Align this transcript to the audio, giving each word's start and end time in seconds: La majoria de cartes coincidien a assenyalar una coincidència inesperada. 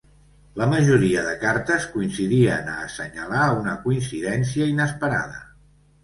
La 0.59 0.67
majoria 0.69 1.25
de 1.25 1.33
cartes 1.41 1.83
coincidien 1.95 2.71
a 2.75 2.77
assenyalar 2.85 3.43
una 3.59 3.75
coincidència 3.83 4.71
inesperada. 4.71 5.37